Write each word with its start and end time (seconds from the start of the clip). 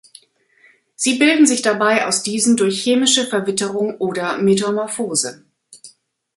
Sie 0.95 1.19
bilden 1.19 1.45
sich 1.45 1.61
dabei 1.61 2.07
aus 2.07 2.23
diesen 2.23 2.57
durch 2.57 2.81
chemische 2.83 3.27
Verwitterung 3.27 3.97
oder 3.97 4.39
Metamorphose. 4.39 5.45